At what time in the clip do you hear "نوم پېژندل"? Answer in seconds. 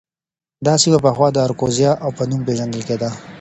2.29-2.81